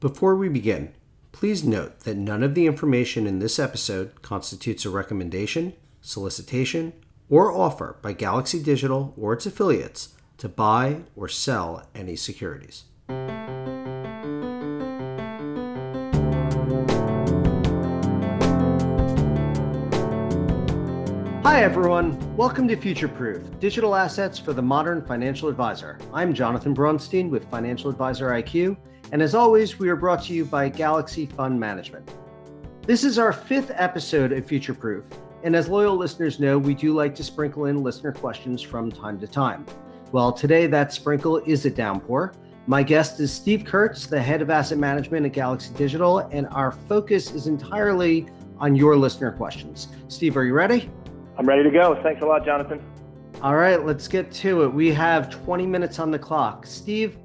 [0.00, 0.94] Before we begin,
[1.32, 6.92] please note that none of the information in this episode constitutes a recommendation, solicitation,
[7.28, 12.84] or offer by Galaxy Digital or its affiliates to buy or sell any securities.
[21.42, 22.36] Hi, everyone.
[22.36, 25.98] Welcome to Future Proof Digital Assets for the Modern Financial Advisor.
[26.14, 28.76] I'm Jonathan Bronstein with Financial Advisor IQ,
[29.12, 32.10] and as always, we are brought to you by Galaxy Fund Management.
[32.82, 35.04] This is our fifth episode of Future Proof,
[35.42, 39.18] and as loyal listeners know, we do like to sprinkle in listener questions from time
[39.20, 39.64] to time.
[40.12, 42.34] Well, today that sprinkle is a downpour.
[42.66, 46.72] My guest is Steve Kurtz, the head of asset management at Galaxy Digital, and our
[46.72, 48.26] focus is entirely
[48.58, 49.88] on your listener questions.
[50.08, 50.90] Steve, are you ready?
[51.38, 51.98] I'm ready to go.
[52.02, 52.82] Thanks a lot, Jonathan.
[53.40, 54.68] All right, let's get to it.
[54.68, 56.66] We have 20 minutes on the clock.
[56.66, 57.16] Steve,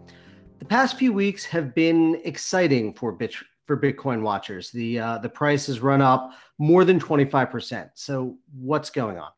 [0.64, 3.18] the past few weeks have been exciting for
[3.66, 4.72] for Bitcoin watchers.
[4.72, 7.90] The uh, the price has run up more than 25%.
[7.96, 9.32] So what's going on?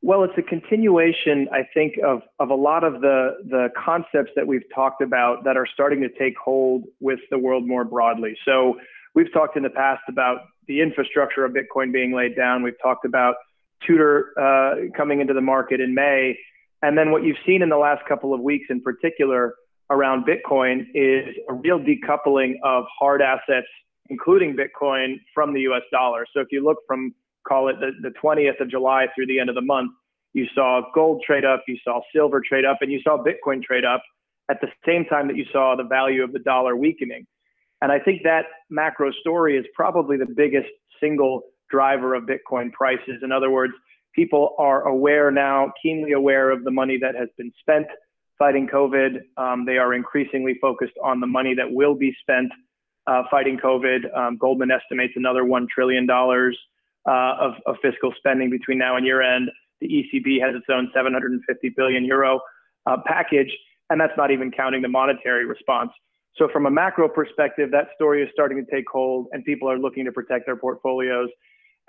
[0.00, 4.46] Well, it's a continuation, I think, of, of a lot of the, the concepts that
[4.46, 8.36] we've talked about that are starting to take hold with the world more broadly.
[8.44, 8.78] So
[9.16, 12.62] we've talked in the past about the infrastructure of Bitcoin being laid down.
[12.62, 13.34] We've talked about
[13.84, 16.38] Tudor uh, coming into the market in May.
[16.82, 19.54] And then what you've seen in the last couple of weeks in particular
[19.90, 23.66] around Bitcoin is a real decoupling of hard assets,
[24.08, 26.26] including Bitcoin, from the US dollar.
[26.32, 27.14] So if you look from,
[27.46, 29.90] call it the, the 20th of July through the end of the month,
[30.32, 33.84] you saw gold trade up, you saw silver trade up, and you saw Bitcoin trade
[33.84, 34.02] up
[34.50, 37.26] at the same time that you saw the value of the dollar weakening.
[37.82, 40.68] And I think that macro story is probably the biggest
[41.00, 43.22] single driver of Bitcoin prices.
[43.22, 43.72] In other words,
[44.14, 47.86] people are aware now, keenly aware of the money that has been spent
[48.40, 49.20] fighting COVID.
[49.36, 52.50] Um, they are increasingly focused on the money that will be spent
[53.06, 54.16] uh, fighting COVID.
[54.16, 56.22] Um, Goldman estimates another $1 trillion uh,
[57.06, 59.50] of, of, fiscal spending between now and year end.
[59.80, 62.40] The ECB has its own 750 billion euro
[62.86, 63.50] uh, package,
[63.90, 65.90] and that's not even counting the monetary response.
[66.36, 69.78] So, from a macro perspective, that story is starting to take hold, and people are
[69.78, 71.28] looking to protect their portfolios.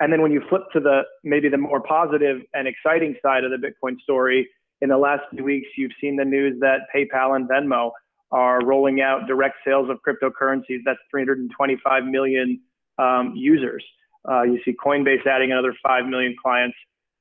[0.00, 3.50] And then when you flip to the maybe the more positive and exciting side of
[3.50, 4.48] the Bitcoin story,
[4.82, 7.92] in the last few weeks, you've seen the news that PayPal and Venmo
[8.32, 10.80] are rolling out direct sales of cryptocurrencies.
[10.84, 12.60] That's 325 million
[12.98, 13.84] um, users.
[14.28, 16.76] Uh, you see Coinbase adding another 5 million clients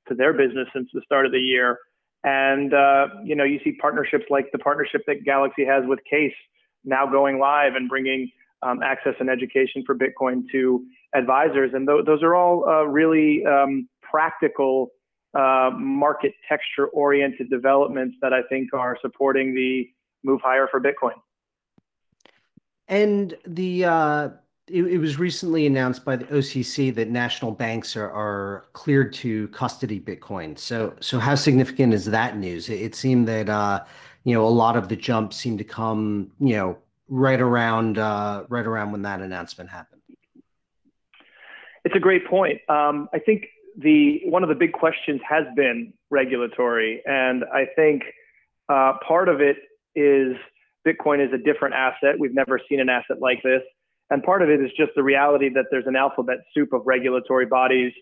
[0.08, 1.78] to their business since the start of the year.
[2.24, 6.34] And, uh, you know, you see partnerships like the partnership that Galaxy has with CAIS
[6.84, 8.32] now going live and bringing
[8.64, 10.84] um, access and education for Bitcoin to
[11.14, 11.72] advisors.
[11.74, 14.90] And th- those are all uh, really um, practical,
[15.34, 19.90] uh, market texture oriented developments that I think are supporting the
[20.24, 21.14] move higher for Bitcoin.
[22.88, 24.30] And the uh,
[24.68, 29.48] it, it, was recently announced by the OCC that national banks are, are cleared to
[29.50, 30.58] custody Bitcoin.
[30.58, 32.70] So so how significant is that news?
[32.70, 33.86] It, it seemed that uh,
[34.24, 36.78] you know a lot of the jumps seemed to come you know
[37.08, 40.02] right around uh, right around when that announcement happened.
[41.84, 42.60] It's a great point.
[42.70, 43.46] Um, I think
[43.78, 48.04] the one of the big questions has been regulatory, and I think
[48.70, 49.58] uh, part of it
[49.96, 50.36] is
[50.86, 52.16] Bitcoin is a different asset.
[52.20, 53.62] We've never seen an asset like this,
[54.10, 57.46] and part of it is just the reality that there's an alphabet soup of regulatory
[57.46, 57.94] bodies,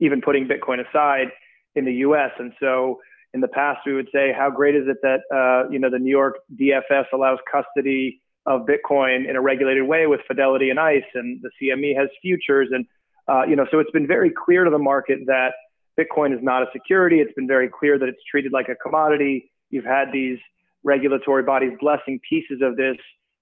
[0.00, 1.28] even putting Bitcoin aside,
[1.74, 2.30] in the U.S.
[2.38, 3.00] And so,
[3.34, 5.98] in the past, we would say, how great is it that uh, you know the
[5.98, 11.02] New York DFS allows custody of Bitcoin in a regulated way with Fidelity and ICE,
[11.14, 12.86] and the CME has futures, and
[13.28, 15.52] uh, you know, so it's been very clear to the market that
[15.98, 17.20] Bitcoin is not a security.
[17.20, 19.50] It's been very clear that it's treated like a commodity.
[19.70, 20.38] You've had these
[20.82, 22.96] regulatory bodies blessing pieces of this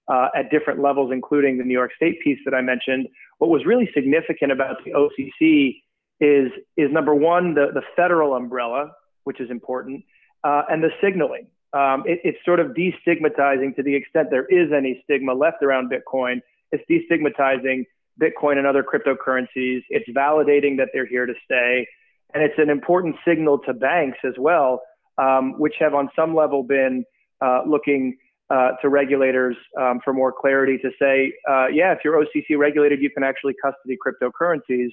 [0.07, 3.07] uh, at different levels, including the New York State piece that I mentioned.
[3.39, 5.81] What was really significant about the OCC
[6.19, 8.91] is is number one the the federal umbrella,
[9.23, 10.03] which is important,
[10.43, 14.71] uh, and the signaling um, it, it's sort of destigmatizing to the extent there is
[14.75, 16.41] any stigma left around Bitcoin.
[16.71, 17.85] It's destigmatizing
[18.19, 19.81] Bitcoin and other cryptocurrencies.
[19.89, 21.87] It's validating that they're here to stay.
[22.33, 24.81] And it's an important signal to banks as well,
[25.17, 27.03] um, which have on some level been
[27.41, 28.17] uh, looking
[28.49, 33.01] uh, to regulators um, for more clarity to say, uh, yeah, if you're OCC regulated,
[33.01, 34.89] you can actually custody cryptocurrencies.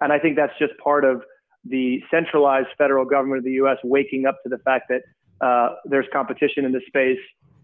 [0.00, 1.22] And I think that's just part of
[1.64, 5.02] the centralized federal government of the US waking up to the fact that
[5.44, 7.18] uh, there's competition in this space.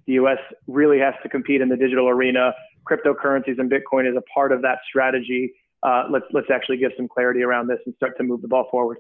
[0.07, 0.39] The U.S.
[0.67, 2.53] really has to compete in the digital arena.
[2.89, 5.53] Cryptocurrencies and Bitcoin is a part of that strategy.
[5.83, 8.69] Uh, let's let's actually give some clarity around this and start to move the ball
[8.71, 8.99] forward.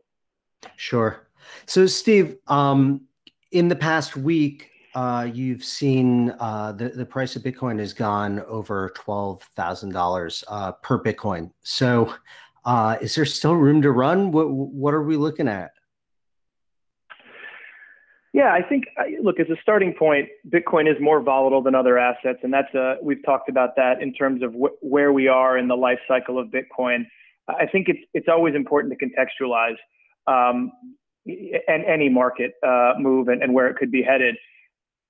[0.76, 1.28] Sure.
[1.66, 3.02] So, Steve, um,
[3.50, 8.40] in the past week, uh, you've seen uh, the the price of Bitcoin has gone
[8.40, 10.44] over twelve thousand uh, dollars
[10.82, 11.50] per Bitcoin.
[11.62, 12.14] So,
[12.64, 14.32] uh, is there still room to run?
[14.32, 15.72] What what are we looking at?
[18.32, 18.84] Yeah, I think
[19.22, 22.96] look as a starting point, Bitcoin is more volatile than other assets, and that's a
[23.02, 26.38] we've talked about that in terms of wh- where we are in the life cycle
[26.38, 27.04] of Bitcoin.
[27.48, 29.76] I think it's it's always important to contextualize
[30.26, 30.72] um,
[31.26, 34.36] and any market uh, move and, and where it could be headed.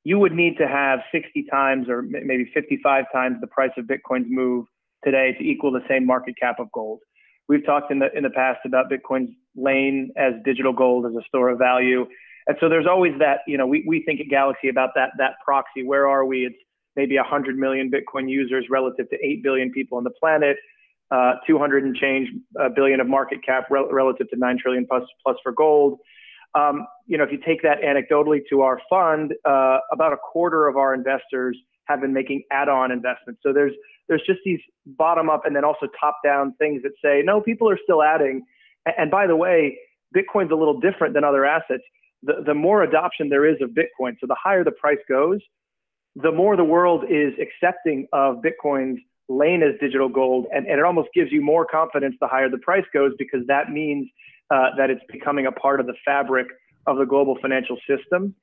[0.02, 4.26] You would need to have 60 times or maybe 55 times the price of Bitcoin's
[4.28, 4.66] move
[5.04, 6.98] today to equal the same market cap of gold.
[7.48, 11.22] We've talked in the in the past about Bitcoin's lane as digital gold as a
[11.28, 12.06] store of value
[12.46, 15.34] and so there's always that, you know, we, we think at Galaxy about that, that
[15.44, 15.84] proxy.
[15.84, 16.46] Where are we?
[16.46, 16.56] It's
[16.96, 20.56] maybe 100 million Bitcoin users relative to 8 billion people on the planet,
[21.10, 22.28] uh, 200 and change
[22.60, 25.98] uh, billion of market cap rel- relative to 9 trillion plus, plus for gold.
[26.54, 30.68] Um, you know, if you take that anecdotally to our fund, uh, about a quarter
[30.68, 31.56] of our investors
[31.86, 33.40] have been making add-on investments.
[33.42, 33.72] So there's
[34.08, 38.02] there's just these bottom-up and then also top-down things that say no, people are still
[38.02, 38.42] adding.
[38.84, 39.78] And by the way,
[40.14, 41.82] Bitcoin's a little different than other assets
[42.22, 45.40] the, the more adoption there is of Bitcoin, so the higher the price goes,
[46.16, 50.46] the more the world is accepting of Bitcoin's lane as digital gold.
[50.52, 53.70] And, and it almost gives you more confidence the higher the price goes because that
[53.70, 54.08] means
[54.50, 56.46] uh, that it's becoming a part of the fabric
[56.86, 58.34] of the global financial system.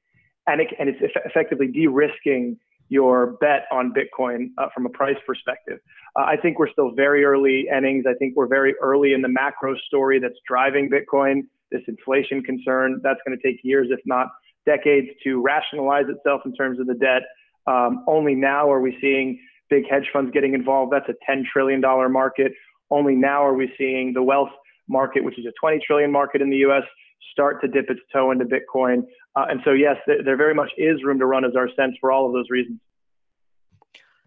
[0.47, 2.57] And, it, and it's eff- effectively de risking
[2.89, 5.77] your bet on Bitcoin uh, from a price perspective.
[6.19, 8.05] Uh, I think we're still very early innings.
[8.09, 11.41] I think we're very early in the macro story that's driving Bitcoin
[11.71, 13.01] this inflation concern.
[13.03, 14.27] That's going to take years, if not
[14.65, 17.23] decades, to rationalize itself in terms of the debt.
[17.67, 19.39] Um, only now are we seeing
[19.69, 20.91] big hedge funds getting involved.
[20.91, 21.81] That's a $10 trillion
[22.11, 22.51] market.
[22.89, 24.49] Only now are we seeing the wealth
[24.87, 26.83] market, which is a 20 trillion market in the U.S.,
[27.31, 29.03] start to dip its toe into Bitcoin.
[29.35, 31.95] Uh, and so, yes, there, there very much is room to run, as our sense
[32.01, 32.79] for all of those reasons.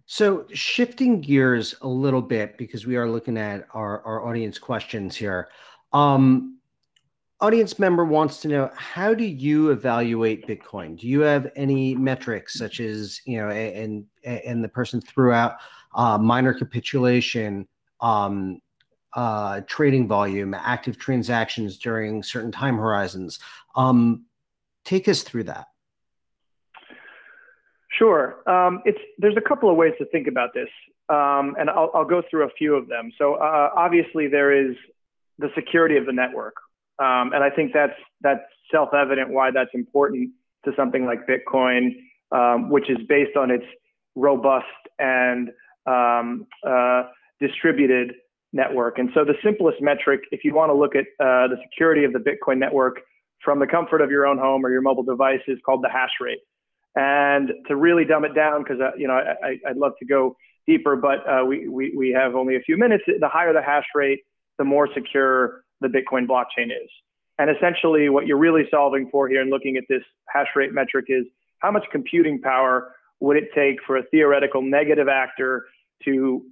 [0.07, 5.17] So, shifting gears a little bit because we are looking at our, our audience questions
[5.17, 5.49] here.
[5.93, 6.59] Um,
[7.43, 10.99] audience member wants to know how do you evaluate bitcoin?
[10.99, 15.57] Do you have any metrics such as you know and and the person threw out
[15.95, 17.67] uh, miner capitulation
[18.01, 18.63] um,
[19.15, 23.41] uh, trading volume active transactions during certain time horizons?
[23.75, 24.25] Um,
[24.85, 25.67] take us through that.
[27.91, 28.49] Sure.
[28.49, 30.69] Um, it's there's a couple of ways to think about this
[31.09, 33.11] um, and I'll, I'll, go through a few of them.
[33.19, 34.77] So uh, obviously there is
[35.39, 36.55] the security of the network
[37.03, 40.31] um, and I think that's that's self-evident why that's important
[40.65, 41.91] to something like Bitcoin,
[42.31, 43.65] um, which is based on its
[44.15, 44.67] robust
[44.99, 45.51] and
[45.87, 47.03] um, uh,
[47.41, 48.15] distributed
[48.53, 48.99] network.
[48.99, 52.13] And so the simplest metric, if you want to look at uh, the security of
[52.13, 53.01] the Bitcoin network
[53.45, 56.13] from the comfort of your own home or your mobile device, is called the hash
[56.21, 56.39] rate.
[56.95, 60.37] And to really dumb it down, because uh, you know I, would love to go
[60.69, 63.03] deeper, but uh, we, we we have only a few minutes.
[63.07, 64.21] The higher the hash rate,
[64.59, 66.91] the more secure the Bitcoin blockchain is.
[67.39, 71.07] And essentially, what you're really solving for here and looking at this hash rate metric
[71.09, 71.25] is
[71.59, 75.67] how much computing power would it take for a theoretical negative actor
[76.05, 76.45] to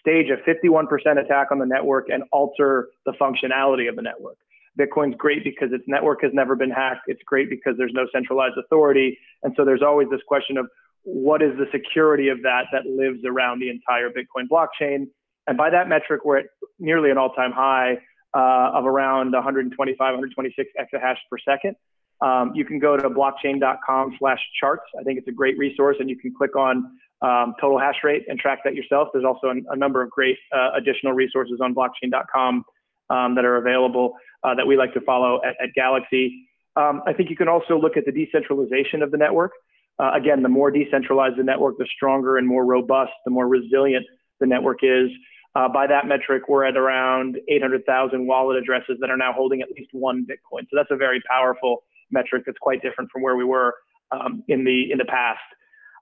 [0.00, 0.86] stage a 51%
[1.22, 4.36] attack on the network and alter the functionality of the network?
[4.78, 7.02] Bitcoin's great because its network has never been hacked.
[7.06, 9.18] It's great because there's no centralized authority.
[9.42, 10.66] And so there's always this question of
[11.04, 15.06] what is the security of that that lives around the entire Bitcoin blockchain?
[15.46, 16.46] And by that metric, we're at
[16.78, 17.98] nearly an all time high
[18.34, 21.76] uh, of around 125, 126 exahash per second.
[22.20, 24.84] Um, you can go to blockchain.com slash charts.
[24.98, 28.24] I think it's a great resource and you can click on um, total hash rate
[28.28, 29.08] and track that yourself.
[29.12, 32.64] There's also a, a number of great uh, additional resources on blockchain.com
[33.10, 36.48] um, that are available uh, that we like to follow at, at Galaxy.
[36.76, 39.52] Um, I think you can also look at the decentralization of the network.
[39.98, 44.04] Uh, again, the more decentralized the network, the stronger and more robust, the more resilient
[44.40, 45.08] the network is.
[45.54, 49.68] Uh, by that metric, we're at around 800,000 wallet addresses that are now holding at
[49.70, 50.62] least one Bitcoin.
[50.62, 53.74] So that's a very powerful metric that's quite different from where we were
[54.10, 55.40] um, in the in the past.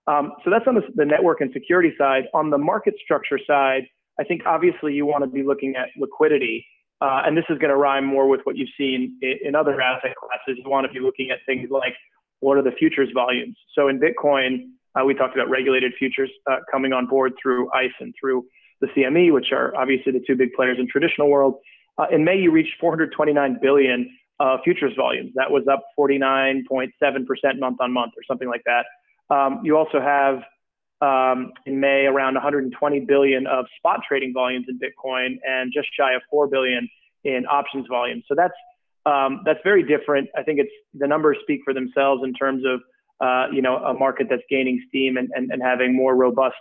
[0.07, 2.25] Um, so that's on the, the, network and security side.
[2.35, 3.87] On the market structure side,
[4.19, 6.67] I think obviously you want to be looking at liquidity,
[7.01, 9.81] uh, and this is going to rhyme more with what you've seen in, in other
[9.81, 10.61] asset classes.
[10.63, 11.95] You want to be looking at things like
[12.41, 13.57] what are the futures volumes.
[13.75, 17.93] So in Bitcoin, uh, we talked about regulated futures uh, coming on board through ICE
[18.01, 18.45] and through
[18.83, 21.55] the CME, which are obviously the two big players in traditional world.
[21.97, 25.33] Uh, in May, you reached 429 billion uh, futures volumes.
[25.35, 28.85] That was up 49.7% month on month or something like that.
[29.35, 30.43] Um, you also have
[31.01, 36.13] um, in May around 120 billion of spot trading volumes in Bitcoin and just shy
[36.15, 36.89] of 4 billion
[37.25, 38.25] in options volumes.
[38.29, 38.55] So that's
[39.05, 40.29] um, that's very different.
[40.37, 42.81] I think it's the numbers speak for themselves in terms of
[43.23, 46.57] uh, you know, a market that's gaining steam and, and, and having more robust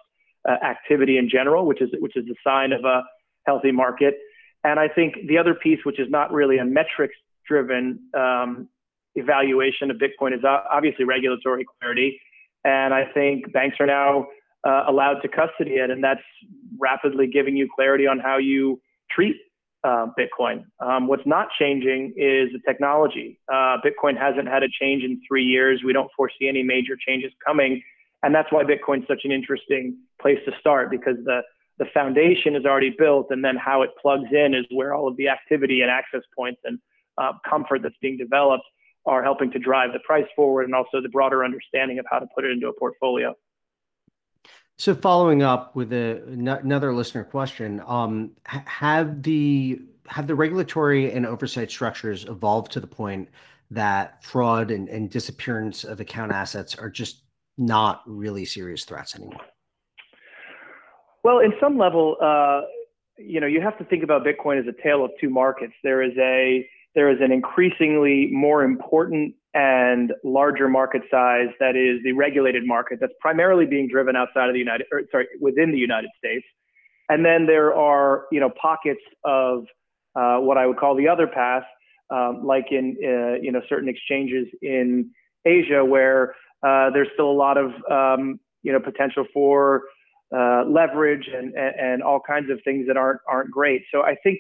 [0.47, 3.03] uh, activity in general, which is which is a sign of a
[3.45, 4.15] healthy market.
[4.63, 7.15] And I think the other piece, which is not really a metrics
[7.47, 8.69] driven um,
[9.15, 12.19] evaluation of Bitcoin, is obviously regulatory clarity.
[12.63, 14.27] And I think banks are now
[14.63, 16.21] uh, allowed to custody it, and that's
[16.77, 18.79] rapidly giving you clarity on how you
[19.09, 19.35] treat
[19.83, 20.65] uh, Bitcoin.
[20.79, 23.39] Um, what's not changing is the technology.
[23.51, 25.81] Uh, Bitcoin hasn't had a change in three years.
[25.83, 27.81] We don't foresee any major changes coming.
[28.23, 31.41] And that's why Bitcoin's such an interesting place to start because the,
[31.79, 35.17] the foundation is already built, and then how it plugs in is where all of
[35.17, 36.79] the activity and access points and
[37.17, 38.63] uh, comfort that's being developed
[39.05, 42.27] are helping to drive the price forward and also the broader understanding of how to
[42.35, 43.35] put it into a portfolio.
[44.77, 51.25] So following up with a, another listener question, um, have the have the regulatory and
[51.25, 53.29] oversight structures evolved to the point
[53.69, 57.21] that fraud and, and disappearance of account assets are just
[57.61, 59.39] not really serious threats anymore?
[61.23, 62.61] Well, in some level, uh,
[63.17, 65.73] you know, you have to think about Bitcoin as a tale of two markets.
[65.83, 72.03] There is a there is an increasingly more important and larger market size that is
[72.03, 75.77] the regulated market that's primarily being driven outside of the United, or sorry, within the
[75.77, 76.45] United States.
[77.07, 79.65] And then there are, you know, pockets of
[80.15, 81.63] uh, what I would call the other path,
[82.09, 85.11] um, like in, uh, you know, certain exchanges in
[85.45, 89.83] Asia where there's still a lot of, um, you know, potential for
[90.35, 93.83] uh, leverage and, and, and all kinds of things that aren't aren't great.
[93.91, 94.39] So I think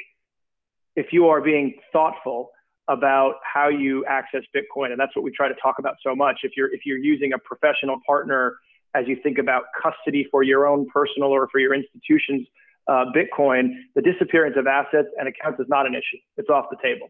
[0.95, 2.51] if you are being thoughtful
[2.87, 6.39] about how you access Bitcoin, and that's what we try to talk about so much.
[6.43, 8.55] If you're if you're using a professional partner
[8.93, 12.45] as you think about custody for your own personal or for your institution's
[12.87, 16.17] uh, Bitcoin, the disappearance of assets and accounts is not an issue.
[16.37, 17.09] It's off the table.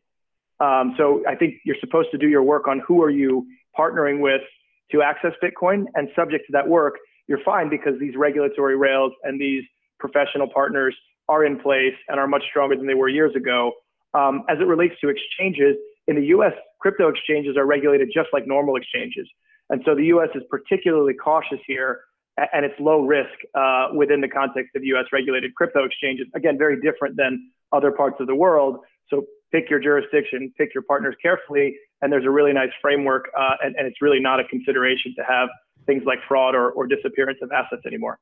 [0.59, 4.19] Um, so I think you're supposed to do your work on who are you partnering
[4.19, 4.41] with
[4.91, 6.95] to access Bitcoin, and subject to that work,
[7.27, 9.63] you're fine because these regulatory rails and these
[9.99, 10.95] professional partners
[11.29, 13.71] are in place and are much stronger than they were years ago.
[14.13, 18.45] Um, as it relates to exchanges, in the US, crypto exchanges are regulated just like
[18.47, 19.27] normal exchanges.
[19.69, 22.01] And so the US is particularly cautious here
[22.53, 26.27] and it's low risk uh, within the context of US regulated crypto exchanges.
[26.35, 28.79] Again, very different than other parts of the world.
[29.09, 33.55] So pick your jurisdiction, pick your partners carefully, and there's a really nice framework, uh,
[33.63, 35.49] and, and, it's really not a consideration to have
[35.85, 38.19] things like fraud or, or disappearance of assets anymore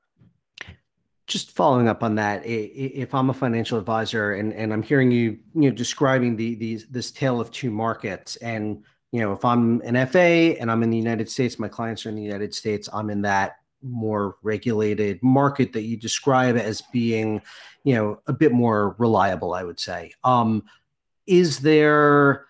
[1.29, 5.37] just following up on that, if I'm a financial advisor and, and I'm hearing you,
[5.53, 9.79] you know, describing the these this tale of two markets, and you know, if I'm
[9.81, 12.89] an FA and I'm in the United States, my clients are in the United States,
[12.91, 17.41] I'm in that more regulated market that you describe as being,
[17.83, 20.11] you know, a bit more reliable, I would say.
[20.23, 20.63] Um,
[21.27, 22.45] is there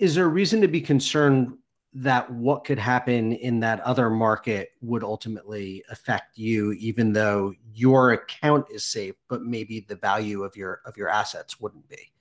[0.00, 1.56] is there a reason to be concerned
[1.92, 8.12] that what could happen in that other market would ultimately affect you even though your
[8.12, 12.12] account is safe but maybe the value of your of your assets wouldn't be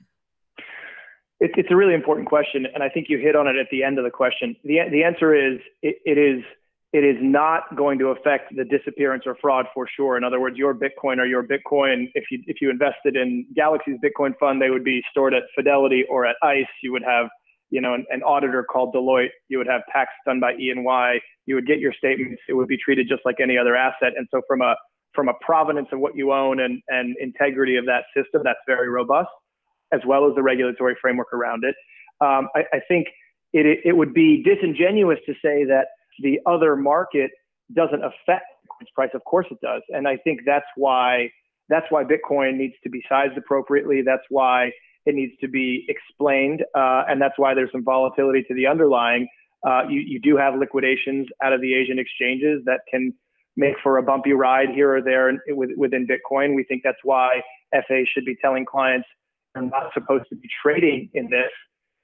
[1.39, 3.83] it, it's a really important question and i think you hit on it at the
[3.83, 6.43] end of the question the, the answer is it, it is
[6.91, 10.17] it is not going to affect the disappearance or fraud for sure.
[10.17, 13.97] In other words, your Bitcoin or your Bitcoin, if you if you invested in Galaxy's
[14.03, 16.65] Bitcoin fund, they would be stored at Fidelity or at ICE.
[16.81, 17.27] You would have
[17.69, 19.29] you know, an, an, auditor called Deloitte.
[19.47, 21.19] You would have tax done by E and Y.
[21.45, 22.41] You would get your statements.
[22.47, 24.13] It would be treated just like any other asset.
[24.17, 24.75] And so, from a
[25.13, 28.89] from a provenance of what you own and and integrity of that system, that's very
[28.89, 29.29] robust,
[29.93, 31.75] as well as the regulatory framework around it.
[32.21, 33.07] Um, I, I, think
[33.53, 35.87] it, it it would be disingenuous to say that
[36.21, 37.31] the other market
[37.73, 38.45] doesn't affect
[38.81, 39.09] its price.
[39.13, 39.81] Of course, it does.
[39.89, 41.29] And I think that's why
[41.69, 44.01] that's why Bitcoin needs to be sized appropriately.
[44.05, 44.71] That's why
[45.05, 49.27] it needs to be explained, uh, and that's why there's some volatility to the underlying.
[49.65, 53.13] Uh, you, you do have liquidations out of the Asian exchanges that can
[53.55, 55.39] make for a bumpy ride here or there in,
[55.77, 56.55] within Bitcoin.
[56.55, 57.41] We think that's why
[57.73, 59.07] FA should be telling clients
[59.53, 61.51] they're not supposed to be trading in this.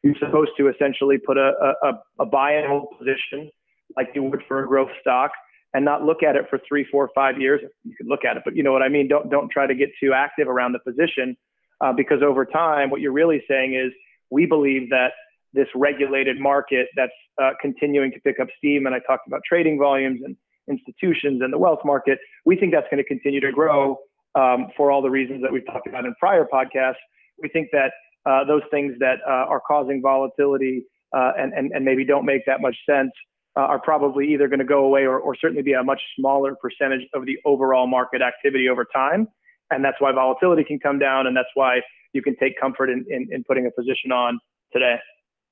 [0.04, 1.52] You're supposed to essentially put a,
[1.84, 3.50] a, a buy and hold position
[3.96, 5.32] like you would for a growth stock
[5.76, 7.60] and not look at it for three, four, five years.
[7.84, 9.10] You could look at it, but you know what I mean?
[9.10, 11.36] Don't, don't try to get too active around the position
[11.82, 13.92] uh, because over time, what you're really saying is
[14.30, 15.10] we believe that
[15.52, 17.12] this regulated market that's
[17.44, 20.38] uh, continuing to pick up steam, and I talked about trading volumes and
[20.70, 23.98] institutions and the wealth market, we think that's going to continue to grow
[24.36, 27.04] um, for all the reasons that we've talked about in prior podcasts.
[27.42, 27.92] We think that
[28.26, 32.46] uh, those things that uh, are causing volatility uh, and, and, and maybe don't make
[32.46, 33.12] that much sense
[33.58, 36.56] uh, are probably either going to go away or, or certainly be a much smaller
[36.56, 39.28] percentage of the overall market activity over time
[39.72, 41.82] and that's why volatility can come down, and that's why
[42.14, 44.40] you can take comfort in, in, in putting a position on
[44.72, 44.98] today.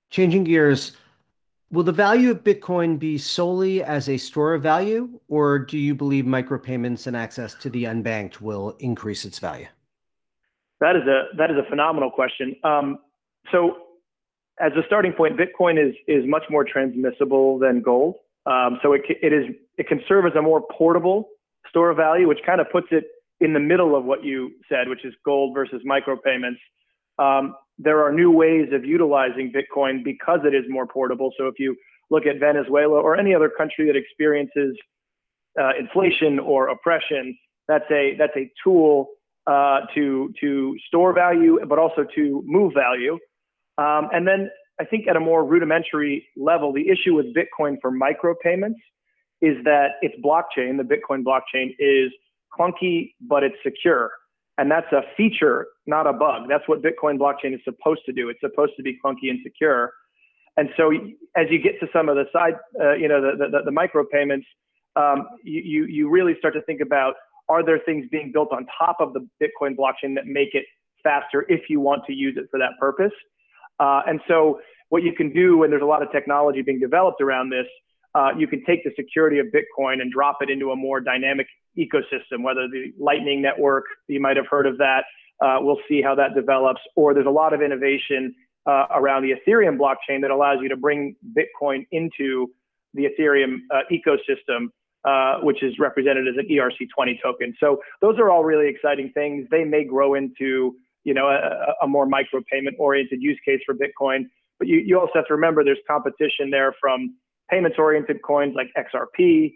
[0.10, 0.96] Changing gears,
[1.72, 5.96] Will the value of Bitcoin be solely as a store of value, or do you
[5.96, 9.66] believe micropayments and access to the unbanked will increase its value?
[10.82, 12.56] That is a that is a phenomenal question.
[12.64, 13.00] Um,
[13.52, 13.78] so,
[14.60, 18.16] as a starting point, Bitcoin is is much more transmissible than gold.
[18.46, 19.46] Um, so it it is
[19.78, 21.30] it can serve as a more portable
[21.70, 23.06] store of value, which kind of puts it
[23.40, 26.60] in the middle of what you said, which is gold versus micropayments.
[27.20, 31.32] Um, there are new ways of utilizing Bitcoin because it is more portable.
[31.38, 31.76] So if you
[32.12, 34.78] look at Venezuela or any other country that experiences
[35.60, 39.10] uh, inflation or oppression, that's a that's a tool
[39.48, 43.18] uh, to to store value, but also to move value.
[43.78, 44.50] Um, and then
[44.80, 48.82] I think at a more rudimentary level, the issue with Bitcoin for micropayments
[49.42, 52.12] is that its blockchain, the Bitcoin blockchain, is
[52.58, 54.12] clunky, but it's secure.
[54.58, 56.44] And that's a feature, not a bug.
[56.48, 58.30] That's what Bitcoin blockchain is supposed to do.
[58.30, 59.92] It's supposed to be clunky and secure.
[60.58, 60.92] And so
[61.36, 64.46] as you get to some of the side, uh, you know, the, the, the micropayments,
[64.96, 67.16] um, you, you really start to think about
[67.50, 70.66] are there things being built on top of the Bitcoin blockchain that make it
[71.04, 73.12] faster if you want to use it for that purpose?
[73.84, 74.60] Uh, and so
[74.90, 77.68] what you can do, and there's a lot of technology being developed around this,
[78.16, 81.48] uh, you can take the security of Bitcoin and drop it into a more dynamic
[81.78, 85.04] ecosystem, whether the Lightning Network, you might have heard of that.
[85.44, 86.80] Uh, we'll see how that develops.
[86.96, 88.34] Or there's a lot of innovation
[88.66, 92.52] uh, around the Ethereum blockchain that allows you to bring Bitcoin into
[92.94, 94.68] the Ethereum uh, ecosystem,
[95.04, 97.54] uh, which is represented as an ERC20 token.
[97.60, 99.48] So those are all really exciting things.
[99.50, 104.26] They may grow into you know a, a more micropayment oriented use case for Bitcoin.
[104.60, 107.16] But you, you also have to remember there's competition there from
[107.50, 109.54] payments oriented coins like XRP.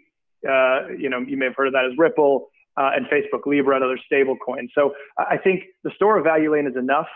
[0.48, 3.76] Uh, you know, you may have heard of that as Ripple uh, and Facebook Libra
[3.76, 4.70] and other stable coins.
[4.74, 7.08] So I think the store of value lane is enough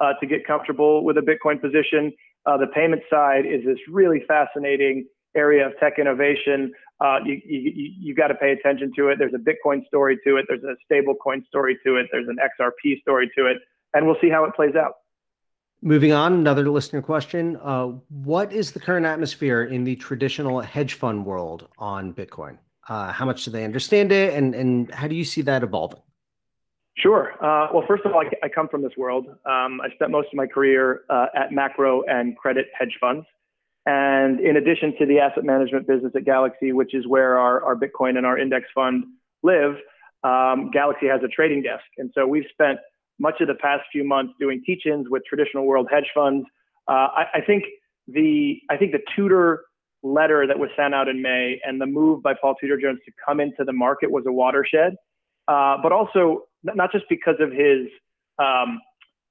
[0.00, 2.12] uh, to get comfortable with a Bitcoin position.
[2.46, 6.72] Uh, the payment side is this really fascinating area of tech innovation.
[7.00, 9.18] Uh, you, you, you got to pay attention to it.
[9.18, 10.46] There's a Bitcoin story to it.
[10.48, 12.06] There's a stable coin story to it.
[12.12, 13.58] There's an XRP story to it.
[13.94, 14.94] And we'll see how it plays out.
[15.80, 17.56] Moving on, another listener question.
[17.62, 22.58] Uh, what is the current atmosphere in the traditional hedge fund world on Bitcoin?
[22.88, 26.00] Uh, how much do they understand it, and, and how do you see that evolving?
[26.96, 27.32] Sure.
[27.34, 29.28] Uh, well, first of all, I, I, come from this world.
[29.46, 33.24] Um, I spent most of my career uh, at macro and credit hedge funds.
[33.86, 37.76] And in addition to the asset management business at Galaxy, which is where our, our
[37.76, 39.04] Bitcoin and our index fund
[39.44, 39.76] live,
[40.24, 41.84] um, Galaxy has a trading desk.
[41.98, 42.80] And so we've spent
[43.18, 46.46] much of the past few months doing teach-ins with traditional world hedge funds.
[46.86, 47.64] Uh, I, I, think
[48.06, 49.64] the I think the Tudor
[50.02, 53.12] letter that was sent out in May and the move by Paul Tudor Jones to
[53.26, 54.94] come into the market was a watershed,
[55.48, 57.88] uh, but also not just because of his
[58.38, 58.80] um,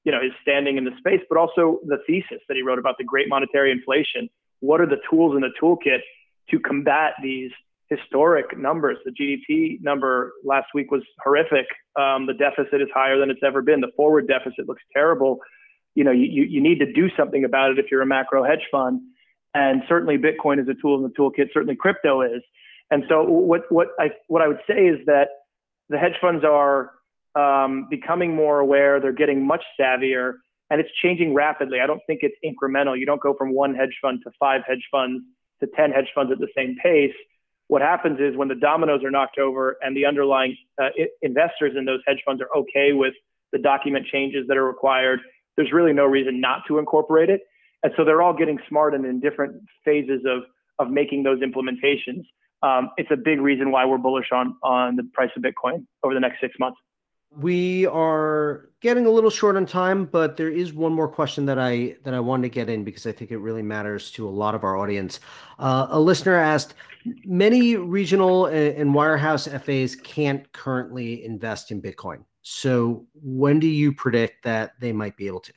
[0.04, 2.96] you know his standing in the space, but also the thesis that he wrote about
[2.98, 4.30] the great monetary inflation.
[4.60, 6.00] What are the tools in the toolkit
[6.50, 7.52] to combat these
[7.90, 8.98] historic numbers.
[9.06, 11.66] The GDP number last week was horrific.
[11.96, 13.82] Um, the deficit is higher than it's ever been.
[13.82, 15.40] The forward deficit looks terrible.
[15.96, 18.68] You know, you, you need to do something about it if you're a macro hedge
[18.72, 19.02] fund.
[19.54, 21.48] And certainly Bitcoin is a tool in the toolkit.
[21.54, 22.42] Certainly crypto is.
[22.92, 25.30] And so what, what I, what I would say is that
[25.90, 26.92] the hedge funds are
[27.36, 29.00] um, becoming more aware.
[29.00, 30.34] They're getting much savvier
[30.70, 31.80] and it's changing rapidly.
[31.80, 33.00] I don't think it's incremental.
[33.00, 35.24] You don't go from one hedge fund to five hedge funds
[35.62, 37.16] to 10 hedge funds at the same pace
[37.68, 40.90] what happens is when the dominoes are knocked over and the underlying uh,
[41.22, 43.14] investors in those hedge funds are okay with
[43.52, 45.20] the document changes that are required,
[45.56, 47.42] there's really no reason not to incorporate it.
[47.84, 50.44] And so they're all getting smart and in different phases of,
[50.80, 52.24] of making those implementations.
[52.64, 56.14] Um, it's a big reason why we're bullish on, on the price of Bitcoin over
[56.14, 56.80] the next six months.
[57.40, 61.60] We are getting a little short on time, but there is one more question that
[61.60, 64.30] I that I wanted to get in because I think it really matters to a
[64.30, 65.20] lot of our audience.
[65.60, 66.74] Uh, a listener asked,
[67.26, 72.24] many regional and wirehouse FAs can't currently invest in Bitcoin.
[72.42, 75.54] So when do you predict that they might be able to?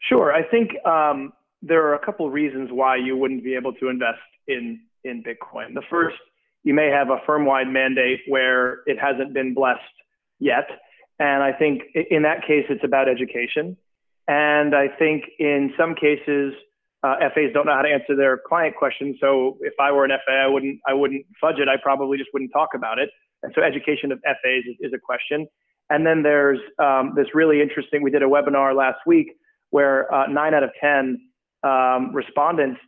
[0.00, 3.72] Sure, I think um, there are a couple of reasons why you wouldn't be able
[3.74, 5.74] to invest in in Bitcoin.
[5.74, 6.16] The first,
[6.64, 9.80] you may have a firm-wide mandate where it hasn't been blessed
[10.38, 10.68] yet.
[11.18, 13.76] And I think in that case, it's about education.
[14.28, 16.54] And I think in some cases,
[17.02, 19.16] uh, FAs don't know how to answer their client questions.
[19.20, 21.68] So if I were an FA, I wouldn't, I wouldn't fudge it.
[21.68, 23.10] I probably just wouldn't talk about it.
[23.42, 25.46] And so education of FAs is, is a question.
[25.90, 29.28] And then there's um, this really interesting, we did a webinar last week
[29.70, 31.18] where uh, nine out of 10
[31.62, 32.80] um, respondents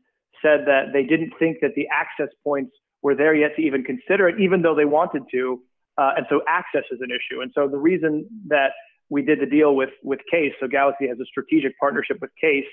[0.43, 4.29] said that they didn't think that the access points were there yet to even consider
[4.29, 5.63] it, even though they wanted to.
[6.01, 7.43] Uh, and so access is an issue.
[7.43, 8.71] And so the reason that
[9.11, 12.65] we did the deal with with CAIS, so Galaxy has a strategic partnership with CAIS,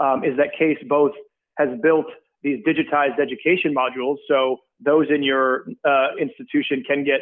[0.00, 1.12] um, is that CAIS both
[1.56, 2.06] has built
[2.42, 4.16] these digitized education modules.
[4.26, 7.20] So those in your uh, institution can get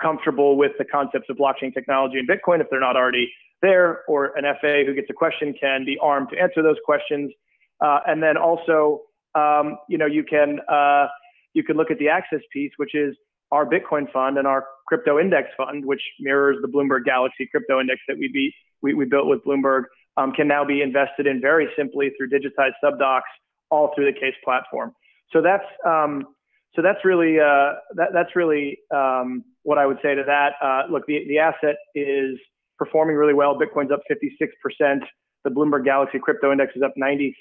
[0.00, 3.30] comfortable with the concepts of blockchain technology and Bitcoin if they're not already
[3.62, 7.32] there, or an FA who gets a question can be armed to answer those questions.
[7.80, 9.02] Uh, and then also,
[9.34, 11.06] um, you know, you can uh,
[11.52, 13.14] you can look at the access piece, which is
[13.52, 18.00] our Bitcoin fund and our crypto index fund, which mirrors the Bloomberg Galaxy crypto index
[18.08, 19.84] that we, be, we, we built with Bloomberg,
[20.16, 23.20] um, can now be invested in very simply through digitized subdocs
[23.70, 24.92] all through the CAIS platform.
[25.32, 26.24] So that's um,
[26.74, 30.52] so that's really uh, that, that's really um, what I would say to that.
[30.62, 32.38] Uh, look, the, the asset is
[32.78, 33.58] performing really well.
[33.58, 35.00] Bitcoin's up 56%.
[35.44, 37.32] The Bloomberg Galaxy Crypto Index is up 93%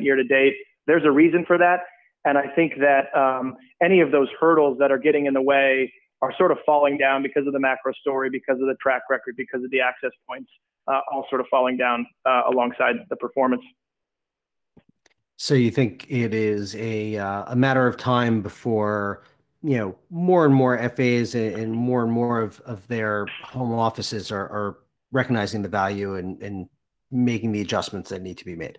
[0.00, 0.54] year to date.
[0.86, 1.80] There's a reason for that.
[2.28, 5.90] And I think that um, any of those hurdles that are getting in the way
[6.20, 9.34] are sort of falling down because of the macro story, because of the track record,
[9.34, 10.50] because of the access points,
[10.88, 13.62] uh, all sort of falling down uh, alongside the performance.
[15.36, 19.22] So you think it is a uh, a matter of time before
[19.62, 24.30] you know more and more FAs and more and more of, of their home offices
[24.30, 24.78] are, are
[25.12, 26.68] recognizing the value and, and
[27.10, 28.78] making the adjustments that need to be made?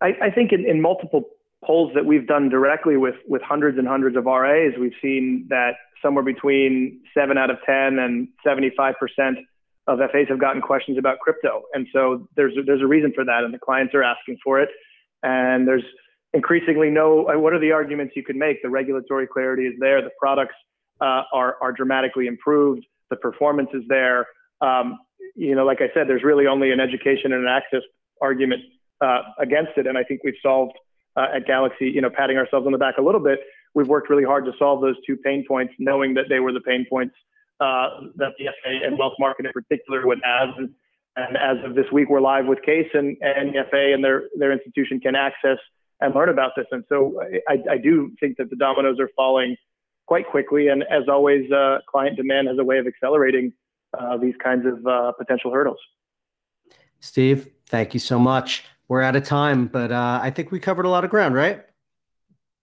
[0.00, 1.28] I, I think in, in multiple
[1.64, 5.72] polls that we've done directly with with hundreds and hundreds of RAs, we've seen that
[6.02, 9.38] somewhere between seven out of ten and 75 percent
[9.86, 13.24] of FAs have gotten questions about crypto, and so there's a, there's a reason for
[13.24, 14.68] that, and the clients are asking for it,
[15.22, 15.84] and there's
[16.32, 17.28] increasingly no.
[17.28, 18.62] Uh, what are the arguments you can make?
[18.62, 20.54] The regulatory clarity is there, the products
[21.00, 24.26] uh, are are dramatically improved, the performance is there.
[24.60, 24.98] Um,
[25.34, 27.82] you know, like I said, there's really only an education and an access
[28.20, 28.62] argument
[29.00, 30.72] uh, against it, and I think we've solved
[31.16, 33.40] uh, at Galaxy, you know, patting ourselves on the back a little bit,
[33.74, 36.60] we've worked really hard to solve those two pain points, knowing that they were the
[36.60, 37.14] pain points
[37.60, 40.50] uh, that the FA and wealth market in particular would have.
[40.56, 40.70] And,
[41.16, 44.52] and as of this week, we're live with CAIS, and, and FA and their their
[44.52, 45.58] institution can access
[46.00, 46.66] and learn about this.
[46.70, 49.56] And so I, I do think that the dominoes are falling
[50.06, 50.68] quite quickly.
[50.68, 53.52] And as always, uh, client demand has a way of accelerating
[53.96, 55.78] uh, these kinds of uh, potential hurdles.
[56.98, 60.84] Steve, thank you so much we're out of time, but uh, I think we covered
[60.84, 61.64] a lot of ground, right?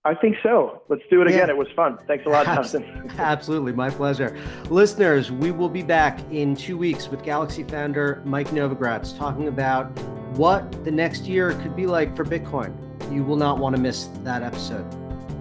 [0.05, 0.83] I think so.
[0.87, 1.47] Let's do it again.
[1.47, 1.55] Yeah.
[1.55, 1.97] It was fun.
[2.05, 3.11] Thanks a lot, Justin.
[3.17, 3.73] Absolutely.
[3.73, 4.37] My pleasure.
[4.69, 9.85] Listeners, we will be back in two weeks with Galaxy founder Mike Novogratz talking about
[10.37, 12.77] what the next year could be like for Bitcoin.
[13.11, 14.85] You will not want to miss that episode.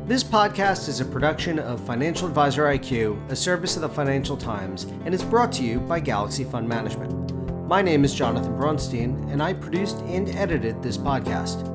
[0.09, 4.85] This podcast is a production of Financial Advisor IQ, a service of the Financial Times,
[5.05, 7.38] and is brought to you by Galaxy Fund Management.
[7.69, 11.69] My name is Jonathan Bronstein, and I produced and edited this podcast.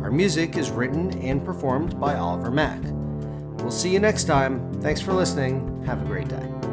[0.00, 2.80] Our music is written and performed by Oliver Mack.
[3.58, 4.72] We'll see you next time.
[4.80, 5.84] Thanks for listening.
[5.84, 6.63] Have a great day.